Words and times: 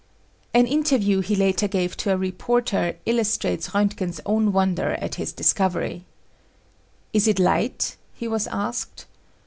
An 0.51 0.65
interview 0.65 1.19
he 1.19 1.35
later 1.35 1.67
gave 1.67 1.95
to 1.97 2.11
a 2.11 2.17
reporter 2.17 2.97
illustrates 3.05 3.69
Roentgen's 3.71 4.19
own 4.25 4.51
wonder 4.51 4.93
at 4.93 5.13
his 5.21 5.31
discovery. 5.31 6.05
"Is 7.13 7.27
it 7.27 7.37
light?" 7.37 7.97
he 8.15 8.27
was 8.27 8.47
asked. 8.47 9.05